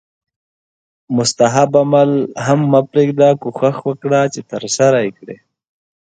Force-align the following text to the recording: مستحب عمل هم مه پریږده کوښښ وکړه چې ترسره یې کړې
مستحب 1.17 1.71
عمل 1.81 2.11
هم 2.45 2.59
مه 2.71 2.81
پریږده 2.91 3.29
کوښښ 3.41 3.77
وکړه 3.85 4.21
چې 4.33 4.39
ترسره 4.51 4.97
یې 5.05 5.11
کړې 5.17 5.37